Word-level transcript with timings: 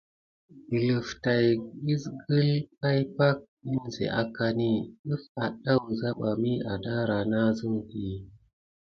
Delva 0.69 1.11
tät 1.23 1.59
kisgəl 1.85 2.49
pay 2.79 2.99
pak 3.17 3.37
kinze 3.67 4.05
akani 4.21 4.73
def 5.07 5.23
adà 5.45 5.73
wuza 5.83 6.09
bà 6.19 6.29
mi 6.41 6.53
adara 6.73 7.19
nasum 7.31 7.75
di. 7.89 8.05